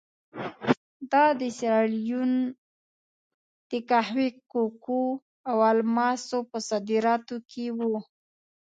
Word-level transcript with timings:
دا 1.11 1.25
د 1.39 1.41
سیریلیون 1.57 2.31
د 3.69 3.71
قهوې، 3.89 4.27
کوکو 4.51 5.03
او 5.49 5.57
الماسو 5.71 6.37
په 6.49 6.57
صادراتو 6.69 7.35
کې 7.49 7.65
وو. 7.77 7.97